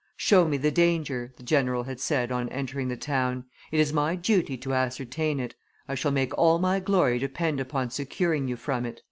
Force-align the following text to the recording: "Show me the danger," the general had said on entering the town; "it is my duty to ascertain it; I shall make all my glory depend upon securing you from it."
"Show 0.17 0.45
me 0.47 0.57
the 0.57 0.71
danger," 0.71 1.31
the 1.37 1.43
general 1.43 1.83
had 1.83 1.99
said 1.99 2.31
on 2.31 2.49
entering 2.49 2.87
the 2.87 2.97
town; 2.97 3.45
"it 3.71 3.79
is 3.79 3.93
my 3.93 4.15
duty 4.15 4.57
to 4.57 4.73
ascertain 4.73 5.39
it; 5.39 5.53
I 5.87 5.93
shall 5.93 6.09
make 6.09 6.35
all 6.39 6.57
my 6.57 6.79
glory 6.79 7.19
depend 7.19 7.59
upon 7.59 7.91
securing 7.91 8.47
you 8.47 8.55
from 8.55 8.87
it." 8.87 8.99